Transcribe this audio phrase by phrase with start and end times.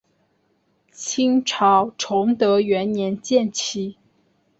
[0.91, 3.97] 清朝崇德元年建旗。